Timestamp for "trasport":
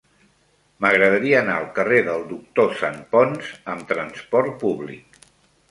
3.95-4.61